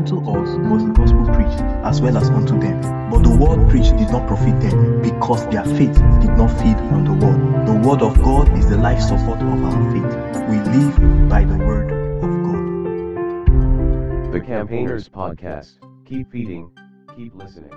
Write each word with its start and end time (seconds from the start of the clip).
unto 0.00 0.18
us 0.30 0.48
was 0.70 0.82
the 0.86 0.92
gospel 0.92 1.26
preached, 1.26 1.60
as 1.84 2.00
well 2.00 2.16
as 2.16 2.30
unto 2.30 2.58
them. 2.58 2.80
But 3.10 3.22
the 3.22 3.36
word 3.36 3.68
preached 3.68 3.96
did 3.98 4.10
not 4.10 4.26
profit 4.26 4.58
them, 4.60 5.02
because 5.02 5.46
their 5.48 5.64
faith 5.64 5.94
did 6.22 6.36
not 6.38 6.50
feed 6.58 6.78
on 6.94 7.04
the 7.04 7.12
word. 7.12 7.66
The 7.66 7.74
word 7.86 8.00
of 8.00 8.16
God 8.22 8.48
is 8.58 8.68
the 8.70 8.78
life 8.78 9.02
support 9.02 9.42
of 9.42 9.62
our 9.62 9.92
faith. 9.92 10.16
We 10.48 10.56
live 10.72 11.28
by 11.28 11.44
the 11.44 11.58
word 11.58 11.90
of 12.24 12.30
God. 12.46 14.32
The 14.32 14.40
Campaigners 14.40 15.08
Podcast. 15.08 15.72
Keep 16.06 16.32
feeding, 16.32 16.70
keep 17.14 17.34
listening. 17.34 17.72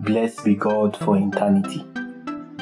Blessed 0.00 0.44
be 0.44 0.54
God 0.54 0.94
for 0.94 1.16
eternity. 1.16 1.84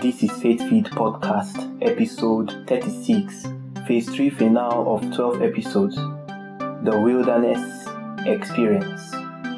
This 0.00 0.22
is 0.22 0.30
Faith 0.40 0.60
Feed 0.68 0.86
Podcast, 0.86 1.82
episode 1.82 2.64
36, 2.68 3.44
phase 3.88 4.08
3 4.08 4.30
finale 4.30 4.86
of 4.86 5.12
12 5.14 5.42
episodes. 5.42 5.96
The 5.96 6.96
Wilderness 6.96 7.87
Experience. 8.26 9.12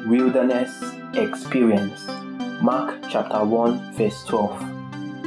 Wilderness 0.05 0.83
Experience. 1.13 2.05
Mark 2.61 3.01
chapter 3.09 3.43
1, 3.43 3.93
verse 3.93 4.23
12. 4.25 4.61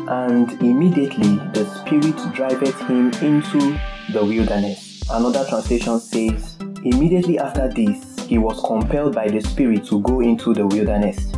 And 0.08 0.52
immediately 0.62 1.36
the 1.52 1.64
Spirit 1.80 2.16
driveth 2.34 2.78
him 2.82 3.12
into 3.22 3.78
the 4.12 4.24
wilderness. 4.24 5.02
Another 5.10 5.44
translation 5.48 5.98
says, 6.00 6.56
Immediately 6.84 7.38
after 7.38 7.68
this, 7.68 8.18
he 8.26 8.38
was 8.38 8.60
compelled 8.64 9.14
by 9.14 9.28
the 9.28 9.40
Spirit 9.40 9.84
to 9.86 10.00
go 10.02 10.20
into 10.20 10.54
the 10.54 10.66
wilderness. 10.66 11.32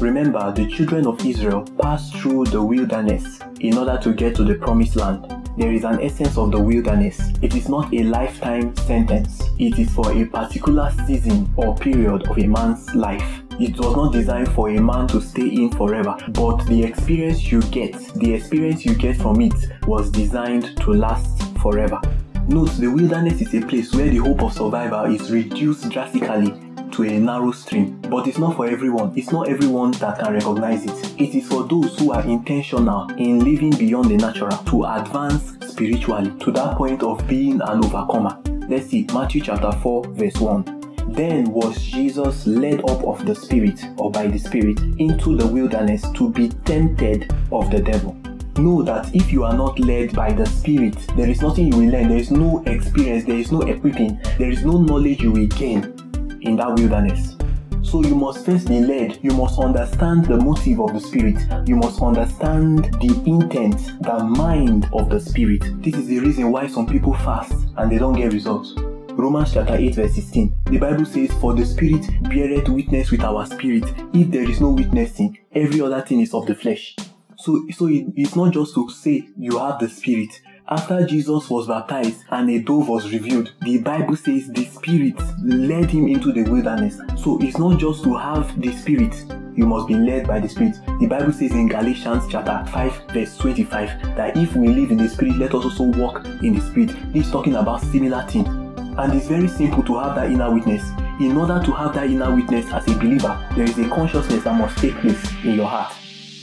Remember, 0.00 0.52
the 0.52 0.66
children 0.66 1.06
of 1.06 1.24
Israel 1.24 1.62
passed 1.80 2.16
through 2.16 2.46
the 2.46 2.62
wilderness 2.62 3.40
in 3.60 3.76
order 3.76 3.98
to 4.02 4.14
get 4.14 4.34
to 4.36 4.44
the 4.44 4.54
promised 4.54 4.96
land. 4.96 5.29
There 5.56 5.72
is 5.72 5.84
an 5.84 6.00
essence 6.00 6.38
of 6.38 6.52
the 6.52 6.60
wilderness. 6.60 7.20
It 7.42 7.54
is 7.54 7.68
not 7.68 7.92
a 7.92 8.02
lifetime 8.04 8.76
sentence, 8.76 9.42
it 9.58 9.78
is 9.78 9.90
for 9.90 10.10
a 10.12 10.24
particular 10.24 10.92
season 11.06 11.52
or 11.56 11.76
period 11.76 12.26
of 12.28 12.38
a 12.38 12.46
man's 12.46 12.94
life. 12.94 13.42
It 13.58 13.78
was 13.78 13.94
not 13.94 14.12
designed 14.12 14.50
for 14.52 14.70
a 14.70 14.80
man 14.80 15.06
to 15.08 15.20
stay 15.20 15.48
in 15.48 15.70
forever, 15.70 16.16
but 16.30 16.64
the 16.66 16.82
experience 16.82 17.50
you 17.52 17.60
get, 17.62 17.92
the 18.14 18.32
experience 18.32 18.86
you 18.86 18.94
get 18.94 19.16
from 19.16 19.40
it 19.40 19.54
was 19.86 20.10
designed 20.10 20.76
to 20.78 20.92
last 20.92 21.42
forever. 21.58 22.00
Note 22.48 22.70
the 22.78 22.88
wilderness 22.88 23.42
is 23.42 23.54
a 23.54 23.60
place 23.60 23.92
where 23.94 24.08
the 24.08 24.16
hope 24.16 24.42
of 24.42 24.52
survival 24.52 25.04
is 25.04 25.30
reduced 25.30 25.90
drastically 25.90 26.69
to 26.92 27.04
a 27.04 27.18
narrow 27.18 27.52
stream. 27.52 28.00
But 28.02 28.26
it's 28.26 28.38
not 28.38 28.56
for 28.56 28.66
everyone. 28.66 29.12
It's 29.16 29.30
not 29.30 29.48
everyone 29.48 29.92
that 29.92 30.18
can 30.18 30.34
recognize 30.34 30.84
it. 30.84 31.20
It 31.20 31.34
is 31.34 31.48
for 31.48 31.64
those 31.64 31.98
who 31.98 32.12
are 32.12 32.22
intentional 32.22 33.10
in 33.12 33.40
living 33.44 33.70
beyond 33.70 34.10
the 34.10 34.16
natural 34.16 34.56
to 34.56 34.84
advance 34.84 35.56
spiritually 35.70 36.32
to 36.40 36.50
that 36.52 36.76
point 36.76 37.02
of 37.02 37.26
being 37.26 37.60
an 37.60 37.84
overcomer. 37.84 38.40
Let's 38.68 38.88
see 38.88 39.06
Matthew 39.12 39.42
chapter 39.42 39.72
4, 39.72 40.08
verse 40.08 40.36
1. 40.36 40.80
Then 41.08 41.50
was 41.50 41.82
Jesus 41.82 42.46
led 42.46 42.80
up 42.88 43.02
of 43.04 43.24
the 43.26 43.34
Spirit 43.34 43.84
or 43.98 44.10
by 44.10 44.26
the 44.26 44.38
Spirit 44.38 44.78
into 44.98 45.36
the 45.36 45.46
wilderness 45.46 46.04
to 46.12 46.30
be 46.30 46.48
tempted 46.64 47.32
of 47.50 47.70
the 47.70 47.80
devil. 47.80 48.16
Know 48.56 48.82
that 48.82 49.14
if 49.14 49.32
you 49.32 49.44
are 49.44 49.56
not 49.56 49.78
led 49.78 50.14
by 50.14 50.32
the 50.32 50.46
Spirit, 50.46 50.96
there 51.16 51.28
is 51.28 51.40
nothing 51.40 51.72
you 51.72 51.78
will 51.78 51.90
learn, 51.90 52.08
there 52.08 52.18
is 52.18 52.30
no 52.30 52.62
experience, 52.66 53.24
there 53.24 53.38
is 53.38 53.50
no 53.50 53.62
equipping, 53.62 54.20
there 54.38 54.50
is 54.50 54.64
no 54.64 54.78
knowledge 54.78 55.22
you 55.22 55.32
will 55.32 55.46
gain 55.46 55.99
in 56.42 56.56
that 56.56 56.74
wilderness. 56.74 57.36
So 57.82 58.04
you 58.04 58.14
must 58.14 58.44
first 58.44 58.68
be 58.68 58.80
led. 58.80 59.18
You 59.22 59.32
must 59.32 59.58
understand 59.58 60.26
the 60.26 60.36
motive 60.36 60.80
of 60.80 60.92
the 60.92 61.00
Spirit. 61.00 61.36
You 61.66 61.76
must 61.76 62.00
understand 62.00 62.84
the 63.00 63.22
intent, 63.26 64.02
the 64.02 64.22
mind 64.22 64.88
of 64.92 65.08
the 65.10 65.18
Spirit. 65.18 65.62
This 65.82 65.94
is 65.94 66.06
the 66.06 66.20
reason 66.20 66.52
why 66.52 66.66
some 66.66 66.86
people 66.86 67.14
fast 67.14 67.52
and 67.76 67.90
they 67.90 67.98
don't 67.98 68.14
get 68.14 68.32
results. 68.32 68.74
Romans 69.12 69.52
chapter 69.52 69.76
8, 69.76 69.94
verse 69.94 70.14
16. 70.14 70.54
The 70.66 70.78
Bible 70.78 71.04
says, 71.04 71.32
For 71.40 71.54
the 71.54 71.64
Spirit 71.64 72.06
beareth 72.22 72.68
witness 72.68 73.10
with 73.10 73.22
our 73.22 73.44
spirit. 73.44 73.84
If 74.14 74.30
there 74.30 74.48
is 74.48 74.60
no 74.60 74.70
witnessing, 74.70 75.38
every 75.52 75.80
other 75.80 76.00
thing 76.00 76.20
is 76.20 76.32
of 76.32 76.46
the 76.46 76.54
flesh. 76.54 76.94
So, 77.36 77.66
so 77.76 77.86
it, 77.88 78.06
it's 78.16 78.36
not 78.36 78.52
just 78.52 78.74
to 78.74 78.88
say 78.90 79.28
you 79.38 79.58
have 79.58 79.78
the 79.80 79.88
Spirit. 79.88 80.40
After 80.72 81.04
Jesus 81.04 81.50
was 81.50 81.66
baptized 81.66 82.22
and 82.30 82.48
a 82.48 82.60
dove 82.60 82.88
was 82.88 83.12
revealed, 83.12 83.52
the 83.62 83.78
Bible 83.78 84.14
says 84.14 84.46
the 84.46 84.66
Spirit 84.66 85.18
led 85.42 85.90
him 85.90 86.06
into 86.06 86.32
the 86.32 86.48
wilderness. 86.48 87.00
So 87.20 87.40
it's 87.42 87.58
not 87.58 87.80
just 87.80 88.04
to 88.04 88.16
have 88.16 88.60
the 88.60 88.70
Spirit, 88.76 89.12
you 89.56 89.66
must 89.66 89.88
be 89.88 89.94
led 89.94 90.28
by 90.28 90.38
the 90.38 90.48
Spirit. 90.48 90.76
The 91.00 91.08
Bible 91.08 91.32
says 91.32 91.50
in 91.50 91.66
Galatians 91.66 92.26
chapter 92.30 92.64
5, 92.70 93.02
verse 93.10 93.36
25, 93.38 94.14
that 94.14 94.36
if 94.36 94.54
we 94.54 94.68
live 94.68 94.92
in 94.92 94.98
the 94.98 95.08
Spirit, 95.08 95.38
let 95.38 95.56
us 95.56 95.64
also 95.64 95.86
walk 95.98 96.24
in 96.40 96.54
the 96.54 96.60
Spirit. 96.60 96.94
This 97.12 97.26
is 97.26 97.32
talking 97.32 97.56
about 97.56 97.82
similar 97.82 98.22
things. 98.28 98.46
And 98.46 99.12
it's 99.12 99.26
very 99.26 99.48
simple 99.48 99.82
to 99.82 99.98
have 99.98 100.14
that 100.14 100.30
inner 100.30 100.54
witness. 100.54 100.88
In 101.20 101.36
order 101.36 101.60
to 101.64 101.72
have 101.72 101.94
that 101.94 102.08
inner 102.08 102.32
witness 102.32 102.72
as 102.72 102.86
a 102.86 102.94
believer, 102.94 103.44
there 103.56 103.64
is 103.64 103.76
a 103.76 103.88
consciousness 103.88 104.44
that 104.44 104.54
must 104.54 104.78
take 104.78 104.94
place 104.98 105.34
in 105.42 105.56
your 105.56 105.66
heart. 105.66 105.92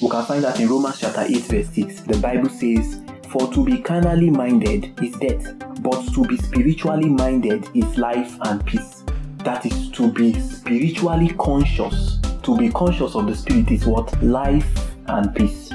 We 0.02 0.10
can 0.10 0.26
find 0.26 0.44
that 0.44 0.60
in 0.60 0.68
Romans 0.68 1.00
chapter 1.00 1.22
8, 1.22 1.38
verse 1.44 1.70
6. 1.70 2.02
The 2.02 2.18
Bible 2.18 2.50
says, 2.50 3.00
For 3.30 3.52
to 3.54 3.66
be 3.66 3.80
carnally 3.80 4.30
minded 4.30 4.98
is 5.02 5.14
death, 5.18 5.54
but 5.82 6.02
to 6.14 6.24
be 6.26 6.38
spiritually 6.38 7.10
minded 7.10 7.68
is 7.76 7.98
life 7.98 8.38
and 8.44 8.66
peace. 8.66 9.04
That 9.44 9.66
is 9.66 9.92
to 9.92 10.12
be 10.14 10.40
spiritually 10.40 11.36
conscious. 11.38 12.20
To 12.44 12.58
be 12.58 12.70
conscious 12.70 13.16
of 13.16 13.28
the 13.28 13.36
Spirit 13.36 13.70
is 13.70 13.86
what? 13.86 14.24
Life 14.24 14.70
and 15.08 15.36
peace. 15.36 15.74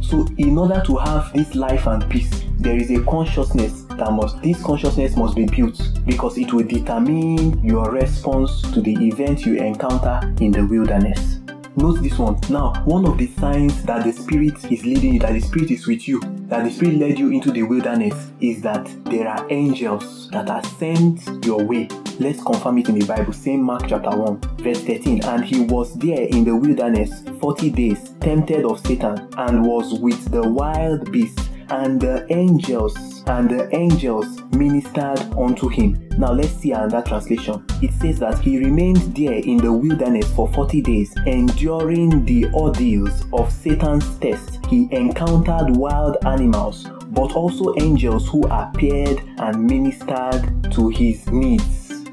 So, 0.00 0.26
in 0.38 0.56
order 0.56 0.82
to 0.86 0.96
have 0.96 1.30
this 1.34 1.54
life 1.54 1.86
and 1.86 2.08
peace, 2.08 2.44
there 2.58 2.76
is 2.76 2.90
a 2.90 3.02
consciousness 3.04 3.82
that 3.82 4.10
must, 4.10 4.40
this 4.40 4.62
consciousness 4.62 5.14
must 5.14 5.36
be 5.36 5.44
built 5.44 5.78
because 6.06 6.38
it 6.38 6.54
will 6.54 6.66
determine 6.66 7.62
your 7.62 7.90
response 7.90 8.62
to 8.72 8.80
the 8.80 8.94
event 9.06 9.44
you 9.44 9.56
encounter 9.56 10.20
in 10.40 10.52
the 10.52 10.64
wilderness. 10.66 11.40
Note 11.76 12.02
this 12.02 12.18
one. 12.18 12.38
Now, 12.48 12.72
one 12.84 13.04
of 13.04 13.18
the 13.18 13.26
signs 13.26 13.82
that 13.82 14.04
the 14.04 14.12
Spirit 14.12 14.70
is 14.70 14.84
leading 14.84 15.14
you, 15.14 15.20
that 15.20 15.32
the 15.32 15.40
Spirit 15.40 15.72
is 15.72 15.88
with 15.88 16.06
you, 16.06 16.20
that 16.46 16.62
the 16.62 16.70
Spirit 16.70 16.98
led 16.98 17.18
you 17.18 17.30
into 17.30 17.50
the 17.50 17.64
wilderness, 17.64 18.30
is 18.40 18.62
that 18.62 18.88
there 19.06 19.26
are 19.26 19.44
angels 19.50 20.30
that 20.30 20.48
are 20.48 20.62
sent 20.62 21.44
your 21.44 21.64
way. 21.64 21.88
Let's 22.20 22.44
confirm 22.44 22.78
it 22.78 22.88
in 22.88 22.98
the 23.00 23.06
Bible. 23.06 23.32
Same 23.32 23.60
Mark 23.60 23.88
chapter 23.88 24.16
1, 24.16 24.40
verse 24.58 24.84
13. 24.84 25.24
And 25.24 25.44
he 25.44 25.62
was 25.62 25.94
there 25.94 26.22
in 26.22 26.44
the 26.44 26.54
wilderness 26.54 27.24
40 27.40 27.70
days, 27.70 28.10
tempted 28.20 28.64
of 28.64 28.78
Satan, 28.86 29.28
and 29.36 29.66
was 29.66 29.98
with 29.98 30.30
the 30.30 30.48
wild 30.48 31.10
beasts, 31.10 31.48
and 31.70 32.00
the 32.00 32.24
angels 32.32 33.24
and 33.26 33.50
the 33.50 33.74
angels 33.74 34.40
ministered 34.52 35.18
unto 35.36 35.68
him. 35.68 36.03
Now 36.16 36.32
let's 36.32 36.52
see 36.52 36.72
another 36.72 37.02
translation. 37.02 37.64
It 37.82 37.92
says 37.94 38.18
that 38.20 38.38
he 38.38 38.58
remained 38.58 39.16
there 39.16 39.34
in 39.34 39.58
the 39.58 39.72
wilderness 39.72 40.32
for 40.32 40.48
40 40.52 40.80
days, 40.80 41.14
enduring 41.26 42.24
the 42.24 42.46
ordeals 42.54 43.24
of 43.32 43.52
Satan's 43.52 44.18
test. 44.18 44.64
He 44.66 44.88
encountered 44.92 45.76
wild 45.76 46.18
animals, 46.24 46.86
but 47.10 47.34
also 47.34 47.74
angels 47.78 48.28
who 48.28 48.46
appeared 48.46 49.22
and 49.38 49.66
ministered 49.66 50.72
to 50.72 50.88
his 50.88 51.26
needs. 51.30 52.04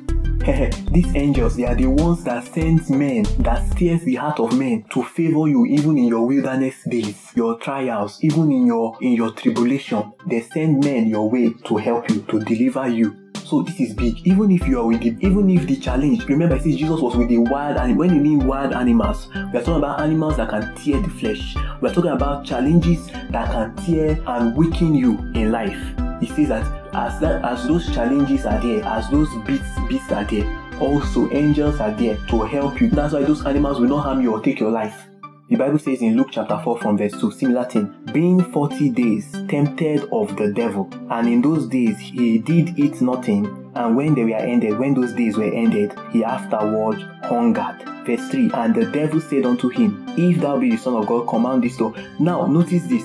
These 0.91 1.15
angels, 1.15 1.55
they 1.55 1.65
are 1.65 1.75
the 1.75 1.85
ones 1.85 2.23
that 2.23 2.43
send 2.43 2.89
men, 2.89 3.27
that 3.39 3.71
steers 3.71 4.01
the 4.01 4.15
heart 4.15 4.39
of 4.39 4.57
men 4.57 4.83
to 4.91 5.03
favor 5.03 5.47
you 5.47 5.67
even 5.67 5.99
in 5.99 6.05
your 6.05 6.25
wilderness 6.25 6.83
days, 6.89 7.31
your 7.35 7.59
trials, 7.59 8.17
even 8.23 8.51
in 8.51 8.65
your 8.65 8.97
in 9.01 9.13
your 9.13 9.31
tribulation. 9.33 10.11
They 10.25 10.41
send 10.41 10.83
men 10.83 11.07
your 11.07 11.29
way 11.29 11.53
to 11.65 11.77
help 11.77 12.09
you, 12.09 12.23
to 12.23 12.39
deliver 12.39 12.87
you. 12.87 13.20
So 13.51 13.61
this 13.61 13.81
is 13.81 13.93
big. 13.93 14.25
Even 14.25 14.49
if 14.49 14.65
you 14.65 14.79
are 14.79 14.87
with 14.87 15.01
the, 15.01 15.09
even 15.19 15.49
if 15.49 15.67
the 15.67 15.75
challenge, 15.75 16.23
remember 16.23 16.55
I 16.55 16.59
said 16.59 16.77
Jesus 16.77 17.01
was 17.01 17.17
with 17.17 17.27
the 17.27 17.39
wild 17.39 17.75
and 17.75 17.97
when 17.97 18.15
you 18.15 18.21
mean 18.21 18.47
wild 18.47 18.71
animals, 18.71 19.27
we 19.27 19.59
are 19.59 19.61
talking 19.61 19.75
about 19.75 19.99
animals 19.99 20.37
that 20.37 20.47
can 20.47 20.73
tear 20.73 21.01
the 21.01 21.09
flesh. 21.09 21.53
We 21.81 21.89
are 21.89 21.93
talking 21.93 22.11
about 22.11 22.45
challenges 22.45 23.07
that 23.07 23.51
can 23.51 23.75
tear 23.83 24.17
and 24.25 24.55
weaken 24.55 24.95
you 24.95 25.17
in 25.35 25.51
life. 25.51 25.77
He 26.21 26.27
says 26.27 26.47
that 26.47 26.95
as 26.95 27.19
that 27.19 27.43
as 27.43 27.67
those 27.67 27.93
challenges 27.93 28.45
are 28.45 28.61
there, 28.61 28.85
as 28.85 29.09
those 29.09 29.27
beasts 29.45 29.67
beasts 29.89 30.13
are 30.13 30.23
there, 30.23 30.47
also 30.79 31.29
angels 31.33 31.81
are 31.81 31.91
there 31.91 32.15
to 32.29 32.43
help 32.43 32.79
you. 32.79 32.89
That's 32.89 33.13
why 33.13 33.23
those 33.23 33.45
animals 33.45 33.81
will 33.81 33.89
not 33.89 34.03
harm 34.03 34.21
you 34.21 34.31
or 34.31 34.41
take 34.41 34.61
your 34.61 34.71
life. 34.71 35.10
The 35.51 35.57
Bible 35.57 35.79
says 35.79 36.01
in 36.01 36.15
Luke 36.15 36.29
chapter 36.31 36.57
4 36.63 36.79
from 36.79 36.97
verse 36.97 37.11
2, 37.19 37.29
similar 37.31 37.65
thing. 37.65 37.93
Being 38.13 38.41
40 38.53 38.89
days 38.91 39.29
tempted 39.49 40.07
of 40.09 40.37
the 40.37 40.53
devil, 40.53 40.89
and 41.09 41.27
in 41.27 41.41
those 41.41 41.67
days 41.67 41.99
he 41.99 42.37
did 42.37 42.79
eat 42.79 43.01
nothing, 43.01 43.69
and 43.75 43.97
when 43.97 44.15
they 44.15 44.23
were 44.23 44.37
ended, 44.37 44.79
when 44.79 44.93
those 44.93 45.11
days 45.11 45.35
were 45.35 45.53
ended, 45.53 45.93
he 46.13 46.23
afterward 46.23 47.01
hungered. 47.23 47.83
Verse 48.05 48.29
3 48.29 48.51
And 48.53 48.73
the 48.73 48.85
devil 48.91 49.19
said 49.19 49.45
unto 49.45 49.67
him, 49.67 50.05
If 50.17 50.39
thou 50.39 50.57
be 50.57 50.69
the 50.69 50.77
Son 50.77 50.95
of 50.95 51.05
God, 51.05 51.27
command 51.27 51.65
this 51.65 51.75
to. 51.79 51.93
Now, 52.17 52.45
notice 52.45 52.83
this 52.83 53.03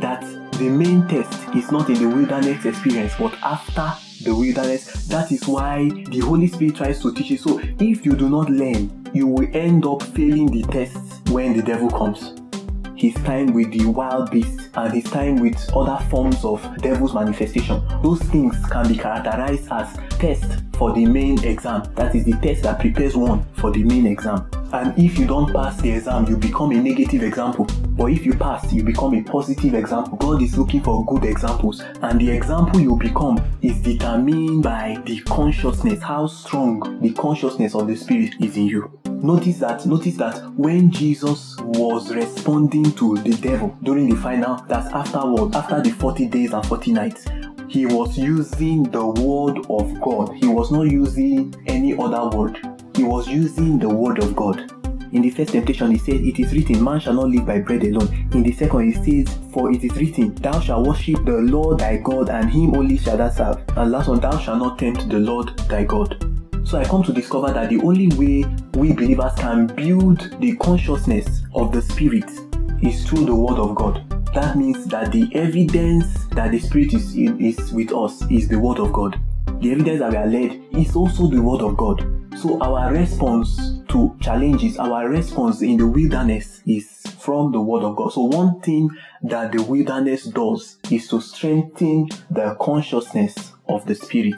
that 0.00 0.22
the 0.58 0.68
main 0.68 1.06
test 1.06 1.54
is 1.54 1.70
not 1.70 1.88
in 1.88 2.00
the 2.00 2.08
wilderness 2.08 2.64
experience, 2.64 3.12
but 3.16 3.32
after 3.44 3.92
the 4.24 4.34
wilderness. 4.34 5.06
That 5.06 5.30
is 5.30 5.46
why 5.46 5.88
the 5.88 6.18
Holy 6.18 6.48
Spirit 6.48 6.74
tries 6.74 7.00
to 7.02 7.14
teach 7.14 7.30
you. 7.30 7.38
So, 7.38 7.60
if 7.78 8.04
you 8.04 8.14
do 8.14 8.28
not 8.28 8.50
learn, 8.50 9.08
you 9.14 9.28
will 9.28 9.46
end 9.56 9.86
up 9.86 10.02
failing 10.02 10.46
the 10.50 10.62
test 10.72 11.05
when 11.30 11.56
the 11.56 11.62
devil 11.62 11.90
comes. 11.90 12.34
his 12.96 13.14
time 13.24 13.52
with 13.52 13.70
the 13.72 13.86
wild 13.86 14.30
beasts, 14.30 14.68
and 14.74 14.92
his 14.92 15.04
time 15.04 15.36
with 15.36 15.56
other 15.74 16.02
forms 16.06 16.44
of 16.44 16.62
devil's 16.78 17.14
manifestation. 17.14 17.82
Those 18.02 18.20
things 18.22 18.56
can 18.70 18.88
be 18.88 18.96
characterized 18.96 19.68
as 19.70 19.96
tests 20.18 20.62
for 20.76 20.92
the 20.92 21.04
main 21.04 21.42
exam. 21.44 21.82
That 21.94 22.14
is 22.14 22.24
the 22.24 22.32
test 22.42 22.62
that 22.62 22.80
prepares 22.80 23.16
one 23.16 23.44
for 23.54 23.70
the 23.70 23.82
main 23.82 24.06
exam. 24.06 24.48
And 24.72 24.98
if 24.98 25.18
you 25.18 25.26
don't 25.26 25.52
pass 25.52 25.80
the 25.80 25.92
exam, 25.92 26.26
you 26.26 26.36
become 26.36 26.72
a 26.72 26.76
negative 26.76 27.22
example. 27.22 27.66
But 27.90 28.06
if 28.06 28.26
you 28.26 28.34
pass, 28.34 28.72
you 28.72 28.82
become 28.82 29.14
a 29.14 29.22
positive 29.22 29.74
example. 29.74 30.16
God 30.18 30.42
is 30.42 30.56
looking 30.58 30.82
for 30.82 31.04
good 31.06 31.24
examples. 31.24 31.82
And 32.02 32.20
the 32.20 32.30
example 32.30 32.80
you 32.80 32.96
become 32.96 33.42
is 33.62 33.80
determined 33.80 34.62
by 34.62 35.00
the 35.06 35.20
consciousness, 35.22 36.02
how 36.02 36.26
strong 36.26 37.00
the 37.00 37.12
consciousness 37.12 37.74
of 37.74 37.86
the 37.86 37.96
Spirit 37.96 38.34
is 38.40 38.56
in 38.56 38.66
you. 38.66 38.90
Notice 39.22 39.58
that, 39.58 39.86
notice 39.86 40.16
that 40.16 40.38
when 40.56 40.90
Jesus 40.90 41.56
was 41.60 42.14
responding 42.14 42.92
to 42.92 43.16
the 43.16 43.34
devil 43.36 43.76
during 43.82 44.08
the 44.08 44.16
final, 44.16 44.56
that's 44.68 44.92
afterward, 44.92 45.54
after 45.54 45.80
the 45.80 45.90
40 45.90 46.26
days 46.28 46.52
and 46.52 46.64
40 46.66 46.92
nights, 46.92 47.26
he 47.68 47.86
was 47.86 48.16
using 48.16 48.84
the 48.84 49.04
word 49.04 49.66
of 49.70 50.00
God. 50.00 50.34
He 50.34 50.46
was 50.46 50.70
not 50.70 50.82
using 50.82 51.54
any 51.66 51.96
other 51.96 52.36
word. 52.36 52.58
He 52.94 53.02
was 53.04 53.26
using 53.26 53.78
the 53.78 53.88
word 53.88 54.18
of 54.22 54.36
God. 54.36 54.72
In 55.12 55.22
the 55.22 55.30
first 55.30 55.52
temptation, 55.52 55.92
he 55.92 55.98
said, 55.98 56.16
It 56.20 56.38
is 56.38 56.52
written, 56.52 56.82
Man 56.82 57.00
shall 57.00 57.14
not 57.14 57.28
live 57.30 57.46
by 57.46 57.60
bread 57.60 57.84
alone. 57.84 58.28
In 58.32 58.42
the 58.42 58.52
second, 58.52 58.92
he 58.92 59.24
says, 59.24 59.38
For 59.52 59.72
it 59.72 59.82
is 59.82 59.92
written, 59.96 60.34
Thou 60.34 60.60
shalt 60.60 60.86
worship 60.86 61.24
the 61.24 61.38
Lord 61.38 61.80
thy 61.80 61.96
God, 61.96 62.28
and 62.28 62.50
him 62.50 62.74
only 62.74 62.98
shalt 62.98 63.18
thou 63.18 63.30
serve. 63.30 63.62
And 63.76 63.90
last 63.90 64.08
one, 64.08 64.20
Thou 64.20 64.38
shalt 64.38 64.58
not 64.58 64.78
tempt 64.78 65.08
the 65.08 65.18
Lord 65.18 65.56
thy 65.68 65.84
God. 65.84 66.35
So 66.66 66.80
I 66.80 66.84
come 66.84 67.04
to 67.04 67.12
discover 67.12 67.52
that 67.52 67.70
the 67.70 67.80
only 67.82 68.08
way 68.16 68.44
we 68.74 68.92
believers 68.92 69.32
can 69.36 69.68
build 69.68 70.36
the 70.40 70.56
consciousness 70.56 71.42
of 71.54 71.70
the 71.70 71.80
Spirit 71.80 72.28
is 72.82 73.08
through 73.08 73.26
the 73.26 73.34
Word 73.36 73.60
of 73.60 73.76
God. 73.76 74.04
That 74.34 74.56
means 74.56 74.84
that 74.86 75.12
the 75.12 75.30
evidence 75.32 76.24
that 76.32 76.50
the 76.50 76.58
Spirit 76.58 76.92
is, 76.92 77.16
is 77.16 77.72
with 77.72 77.92
us 77.92 78.20
is 78.32 78.48
the 78.48 78.58
Word 78.58 78.80
of 78.80 78.92
God. 78.92 79.16
The 79.60 79.70
evidence 79.70 80.00
that 80.00 80.10
we 80.10 80.16
are 80.16 80.26
led 80.26 80.60
is 80.72 80.96
also 80.96 81.28
the 81.28 81.40
Word 81.40 81.62
of 81.62 81.76
God. 81.76 82.04
So 82.36 82.60
our 82.60 82.92
response 82.92 83.78
to 83.90 84.16
challenges, 84.20 84.76
our 84.76 85.08
response 85.08 85.62
in 85.62 85.76
the 85.76 85.86
wilderness 85.86 86.62
is 86.66 87.00
from 87.20 87.52
the 87.52 87.60
Word 87.60 87.84
of 87.84 87.94
God. 87.94 88.12
So 88.12 88.22
one 88.22 88.60
thing 88.60 88.90
that 89.22 89.52
the 89.52 89.62
wilderness 89.62 90.24
does 90.24 90.78
is 90.90 91.06
to 91.10 91.20
strengthen 91.20 92.08
the 92.28 92.56
consciousness 92.60 93.52
of 93.68 93.86
the 93.86 93.94
Spirit 93.94 94.34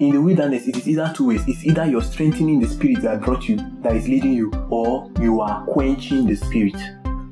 in 0.00 0.12
the 0.12 0.20
wilderness, 0.20 0.66
it 0.66 0.76
is 0.78 0.88
either 0.88 1.12
two 1.14 1.26
ways. 1.26 1.46
It's 1.46 1.64
either 1.64 1.84
you're 1.84 2.02
strengthening 2.02 2.58
the 2.58 2.66
spirit 2.66 3.02
that 3.02 3.20
brought 3.20 3.46
you, 3.46 3.56
that 3.82 3.94
is 3.94 4.08
leading 4.08 4.32
you, 4.32 4.50
or 4.70 5.10
you 5.20 5.42
are 5.42 5.62
quenching 5.66 6.26
the 6.26 6.36
spirit. 6.36 6.74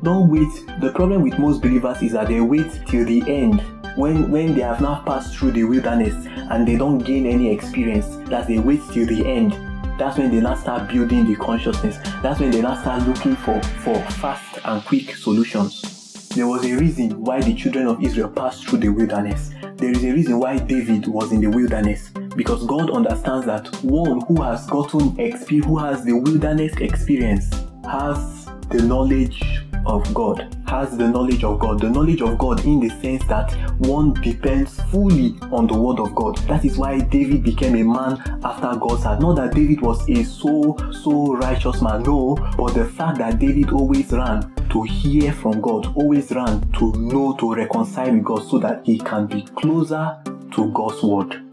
Don't 0.02 0.28
wait. 0.28 0.80
The 0.80 0.92
problem 0.94 1.22
with 1.22 1.38
most 1.38 1.62
believers 1.62 2.02
is 2.02 2.12
that 2.12 2.28
they 2.28 2.40
wait 2.40 2.70
till 2.86 3.06
the 3.06 3.22
end 3.26 3.62
when 3.96 4.30
when 4.30 4.54
they 4.54 4.60
have 4.60 4.82
now 4.82 5.02
passed 5.04 5.36
through 5.36 5.52
the 5.52 5.64
wilderness 5.64 6.14
and 6.50 6.68
they 6.68 6.76
don't 6.76 6.98
gain 6.98 7.26
any 7.26 7.50
experience. 7.50 8.06
That 8.28 8.46
they 8.46 8.58
wait 8.58 8.82
till 8.92 9.06
the 9.06 9.26
end. 9.26 9.52
That's 9.98 10.18
when 10.18 10.30
they 10.30 10.40
now 10.40 10.54
start 10.54 10.92
building 10.92 11.26
the 11.26 11.36
consciousness. 11.36 11.96
That's 12.22 12.38
when 12.38 12.50
they 12.50 12.60
now 12.60 12.80
start 12.80 13.02
looking 13.08 13.34
for 13.34 13.60
for 13.82 13.98
fast 14.20 14.60
and 14.62 14.84
quick 14.84 15.16
solutions. 15.16 16.28
There 16.36 16.46
was 16.46 16.64
a 16.66 16.74
reason 16.74 17.22
why 17.22 17.40
the 17.40 17.54
children 17.54 17.86
of 17.86 18.04
Israel 18.04 18.28
passed 18.28 18.68
through 18.68 18.80
the 18.80 18.90
wilderness. 18.90 19.50
There 19.76 19.90
is 19.90 20.04
a 20.04 20.12
reason 20.12 20.38
why 20.38 20.58
David 20.58 21.06
was 21.06 21.32
in 21.32 21.40
the 21.40 21.48
wilderness 21.48 22.10
because 22.38 22.64
God 22.66 22.90
understands 22.90 23.46
that 23.46 23.66
one 23.82 24.20
who 24.28 24.40
has 24.42 24.64
gotten 24.68 25.18
experience, 25.18 25.66
who 25.66 25.76
has 25.76 26.04
the 26.04 26.12
wilderness 26.12 26.72
experience, 26.76 27.50
has 27.84 28.46
the 28.70 28.80
knowledge 28.80 29.42
of 29.84 30.14
God, 30.14 30.56
has 30.68 30.96
the 30.96 31.08
knowledge 31.08 31.42
of 31.42 31.58
God, 31.58 31.80
the 31.80 31.90
knowledge 31.90 32.22
of 32.22 32.38
God 32.38 32.64
in 32.64 32.78
the 32.78 32.90
sense 33.00 33.24
that 33.24 33.52
one 33.78 34.12
depends 34.22 34.80
fully 34.84 35.34
on 35.50 35.66
the 35.66 35.76
word 35.76 35.98
of 35.98 36.14
God. 36.14 36.36
That 36.46 36.64
is 36.64 36.78
why 36.78 37.00
David 37.00 37.42
became 37.42 37.74
a 37.74 37.82
man 37.82 38.22
after 38.44 38.78
God's 38.78 39.02
heart. 39.02 39.20
Not 39.20 39.34
that 39.34 39.52
David 39.52 39.80
was 39.80 40.08
a 40.08 40.22
so 40.22 40.76
so 40.92 41.34
righteous 41.34 41.82
man, 41.82 42.04
no, 42.04 42.36
but 42.56 42.72
the 42.72 42.84
fact 42.84 43.18
that 43.18 43.40
David 43.40 43.70
always 43.70 44.12
ran 44.12 44.54
to 44.70 44.82
hear 44.84 45.32
from 45.32 45.60
God, 45.60 45.92
always 45.96 46.30
ran 46.30 46.60
to 46.74 46.92
know, 46.92 47.34
to 47.40 47.52
reconcile 47.52 48.12
with 48.12 48.24
God 48.24 48.48
so 48.48 48.60
that 48.60 48.82
he 48.84 48.96
can 49.00 49.26
be 49.26 49.42
closer 49.42 50.16
to 50.52 50.70
God's 50.72 51.02
word. 51.02 51.47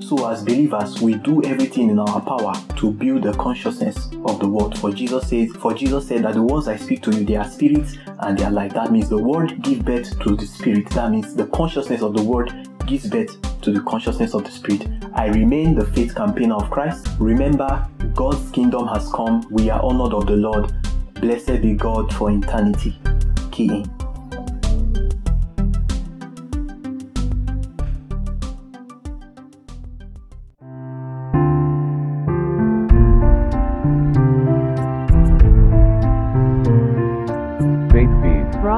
So, 0.00 0.28
as 0.28 0.42
believers, 0.42 1.00
we 1.00 1.14
do 1.14 1.42
everything 1.44 1.90
in 1.90 1.98
our 1.98 2.20
power 2.20 2.54
to 2.76 2.90
build 2.90 3.22
the 3.22 3.32
consciousness 3.34 4.08
of 4.24 4.40
the 4.40 4.48
word. 4.48 4.76
For 4.78 4.90
Jesus 4.90 5.28
says, 5.28 5.50
for 5.52 5.74
Jesus 5.74 6.08
said 6.08 6.24
that 6.24 6.34
the 6.34 6.42
words 6.42 6.68
I 6.68 6.76
speak 6.76 7.02
to 7.02 7.10
you, 7.12 7.24
they 7.24 7.36
are 7.36 7.48
spirits 7.48 7.96
and 8.20 8.36
they 8.36 8.44
are 8.44 8.50
life. 8.50 8.72
That 8.74 8.90
means 8.90 9.08
the 9.08 9.18
word 9.18 9.62
gives 9.62 9.82
birth 9.82 10.18
to 10.20 10.36
the 10.36 10.46
spirit. 10.46 10.88
That 10.90 11.10
means 11.10 11.34
the 11.34 11.46
consciousness 11.46 12.02
of 12.02 12.14
the 12.14 12.22
word 12.22 12.68
gives 12.86 13.08
birth 13.08 13.36
to 13.60 13.72
the 13.72 13.80
consciousness 13.82 14.34
of 14.34 14.44
the 14.44 14.50
spirit. 14.50 14.86
I 15.14 15.26
remain 15.26 15.74
the 15.74 15.86
faith 15.86 16.14
campaigner 16.14 16.56
of 16.56 16.70
Christ. 16.70 17.08
Remember, 17.18 17.86
God's 18.14 18.50
kingdom 18.50 18.88
has 18.88 19.10
come. 19.12 19.46
We 19.50 19.70
are 19.70 19.82
honored 19.82 20.14
of 20.14 20.26
the 20.26 20.36
Lord. 20.36 20.72
Blessed 21.14 21.60
be 21.62 21.74
God 21.74 22.12
for 22.14 22.30
eternity. 22.30 22.98
Key 23.52 23.66
in. 23.66 23.99